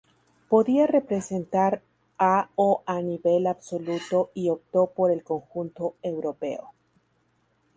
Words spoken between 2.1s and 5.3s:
a o a nivel absoluto y optó por el